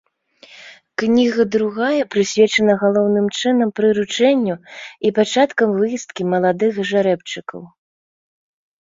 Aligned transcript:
Кніга 1.01 1.41
другая 1.55 2.03
прысвечана 2.15 2.73
галоўным 2.85 3.29
чынам 3.37 3.69
прыручэнню 3.83 4.55
і 5.05 5.09
пачаткам 5.21 5.69
выездкі 5.85 6.23
маладых 6.35 6.73
жарэбчыкаў. 6.95 7.61